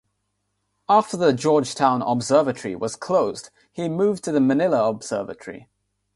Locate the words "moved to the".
3.87-4.41